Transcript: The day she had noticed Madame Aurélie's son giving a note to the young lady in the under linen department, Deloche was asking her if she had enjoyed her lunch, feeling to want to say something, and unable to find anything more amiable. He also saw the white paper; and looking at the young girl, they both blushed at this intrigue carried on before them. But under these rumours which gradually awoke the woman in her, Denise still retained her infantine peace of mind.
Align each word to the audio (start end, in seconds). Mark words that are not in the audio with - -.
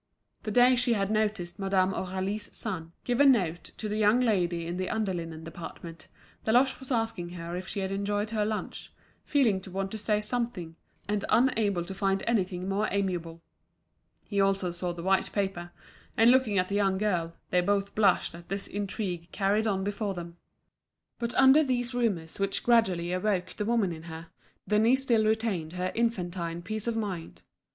The 0.41 0.49
day 0.49 0.75
she 0.75 0.93
had 0.93 1.11
noticed 1.11 1.59
Madame 1.59 1.93
Aurélie's 1.93 2.57
son 2.57 2.91
giving 3.03 3.27
a 3.27 3.31
note 3.45 3.65
to 3.77 3.87
the 3.87 3.97
young 3.97 4.19
lady 4.19 4.65
in 4.65 4.77
the 4.77 4.89
under 4.89 5.13
linen 5.13 5.43
department, 5.43 6.07
Deloche 6.43 6.79
was 6.79 6.91
asking 6.91 7.29
her 7.33 7.55
if 7.55 7.67
she 7.67 7.81
had 7.81 7.91
enjoyed 7.91 8.31
her 8.31 8.43
lunch, 8.43 8.91
feeling 9.25 9.61
to 9.61 9.69
want 9.69 9.91
to 9.91 9.99
say 9.99 10.19
something, 10.19 10.75
and 11.07 11.23
unable 11.29 11.85
to 11.85 11.93
find 11.93 12.23
anything 12.25 12.67
more 12.67 12.87
amiable. 12.89 13.43
He 14.25 14.41
also 14.41 14.71
saw 14.71 14.91
the 14.91 15.03
white 15.03 15.31
paper; 15.33 15.69
and 16.17 16.31
looking 16.31 16.57
at 16.57 16.67
the 16.67 16.73
young 16.73 16.97
girl, 16.97 17.35
they 17.51 17.61
both 17.61 17.93
blushed 17.93 18.33
at 18.33 18.49
this 18.49 18.65
intrigue 18.65 19.31
carried 19.31 19.67
on 19.67 19.83
before 19.83 20.15
them. 20.15 20.37
But 21.19 21.35
under 21.35 21.63
these 21.63 21.93
rumours 21.93 22.39
which 22.39 22.63
gradually 22.63 23.13
awoke 23.13 23.51
the 23.51 23.65
woman 23.65 23.91
in 23.91 24.01
her, 24.09 24.29
Denise 24.67 25.03
still 25.03 25.25
retained 25.25 25.73
her 25.73 25.91
infantine 25.93 26.63
peace 26.63 26.87
of 26.87 26.95
mind. 26.97 27.43